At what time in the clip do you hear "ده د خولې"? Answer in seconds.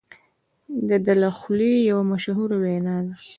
1.05-1.73